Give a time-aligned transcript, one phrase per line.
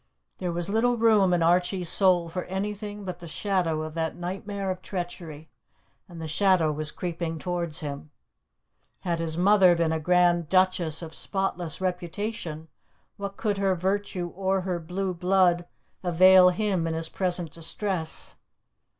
[0.39, 4.71] There was little room in Archie's soul for anything but the shadow of that nightmare
[4.71, 5.51] of treachery,
[6.09, 8.09] and the shadow was creeping towards him.
[9.01, 12.67] Had his mother been a grand duchess of spotless reputation,
[13.17, 15.67] what could her virtue or her blue blood
[16.01, 18.33] avail him in his present distress?